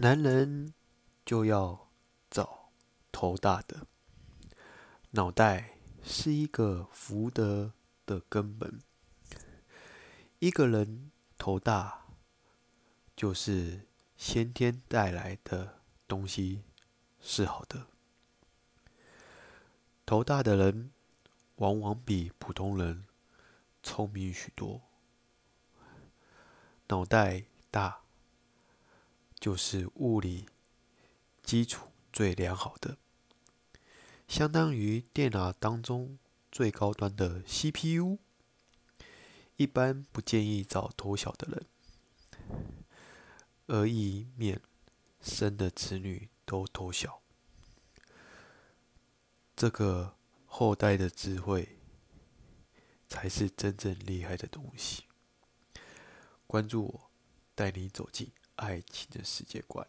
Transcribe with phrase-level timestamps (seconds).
[0.00, 0.74] 男人
[1.26, 1.88] 就要
[2.30, 2.70] 找
[3.10, 3.84] 头大的，
[5.10, 7.72] 脑袋是一个福德
[8.06, 8.80] 的根本。
[10.38, 12.06] 一个人头大，
[13.16, 16.62] 就是先天带来的东西
[17.20, 17.88] 是好的。
[20.06, 20.92] 头大的人，
[21.56, 23.04] 往往比普通人
[23.82, 24.80] 聪明许多。
[26.86, 28.02] 脑袋大。
[29.38, 30.46] 就是物理
[31.42, 32.96] 基础最良好的，
[34.26, 36.18] 相当于电脑当中
[36.50, 38.18] 最高端的 CPU。
[39.56, 41.66] 一般不建议找头小的人，
[43.66, 44.60] 而以免
[45.20, 47.20] 生的子女都头小。
[49.56, 50.14] 这个
[50.46, 51.76] 后代的智慧，
[53.08, 55.04] 才是真正厉害的东西。
[56.46, 57.10] 关注我，
[57.56, 58.30] 带你走进。
[58.58, 59.86] 爱情的世界观。